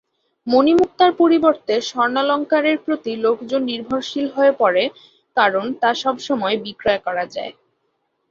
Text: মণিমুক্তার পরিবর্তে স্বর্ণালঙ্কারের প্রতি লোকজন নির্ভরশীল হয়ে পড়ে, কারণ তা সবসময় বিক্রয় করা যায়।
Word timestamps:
মণিমুক্তার 0.47 1.11
পরিবর্তে 1.21 1.73
স্বর্ণালঙ্কারের 1.89 2.77
প্রতি 2.85 3.11
লোকজন 3.25 3.61
নির্ভরশীল 3.71 4.27
হয়ে 4.35 4.53
পড়ে, 4.61 4.83
কারণ 5.37 5.65
তা 5.81 5.89
সবসময় 6.03 6.55
বিক্রয় 6.65 7.01
করা 7.05 7.25
যায়। 7.35 7.53